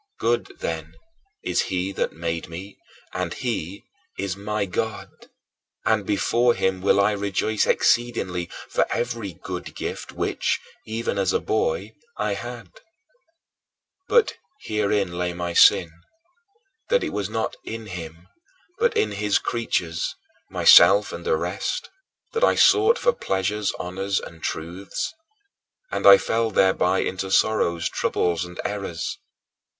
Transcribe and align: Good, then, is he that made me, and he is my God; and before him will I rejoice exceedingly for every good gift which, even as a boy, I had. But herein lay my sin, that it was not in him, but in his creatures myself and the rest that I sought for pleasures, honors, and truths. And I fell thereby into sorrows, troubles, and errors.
Good, 0.19 0.53
then, 0.57 0.95
is 1.43 1.61
he 1.69 1.91
that 1.91 2.11
made 2.11 2.49
me, 2.49 2.79
and 3.13 3.35
he 3.35 3.83
is 4.17 4.35
my 4.35 4.65
God; 4.65 5.11
and 5.85 6.07
before 6.07 6.55
him 6.55 6.81
will 6.81 6.99
I 6.99 7.11
rejoice 7.11 7.67
exceedingly 7.67 8.49
for 8.67 8.87
every 8.91 9.33
good 9.33 9.75
gift 9.75 10.11
which, 10.11 10.59
even 10.87 11.19
as 11.19 11.33
a 11.33 11.39
boy, 11.39 11.91
I 12.17 12.33
had. 12.33 12.71
But 14.07 14.37
herein 14.61 15.19
lay 15.19 15.33
my 15.33 15.53
sin, 15.53 15.91
that 16.89 17.03
it 17.03 17.13
was 17.13 17.29
not 17.29 17.55
in 17.63 17.85
him, 17.85 18.27
but 18.79 18.97
in 18.97 19.11
his 19.11 19.37
creatures 19.37 20.15
myself 20.49 21.13
and 21.13 21.23
the 21.27 21.37
rest 21.37 21.91
that 22.33 22.43
I 22.43 22.55
sought 22.55 22.97
for 22.97 23.13
pleasures, 23.13 23.71
honors, 23.77 24.19
and 24.19 24.41
truths. 24.41 25.13
And 25.91 26.07
I 26.07 26.17
fell 26.17 26.49
thereby 26.49 27.01
into 27.01 27.29
sorrows, 27.29 27.87
troubles, 27.87 28.43
and 28.43 28.59
errors. 28.65 29.19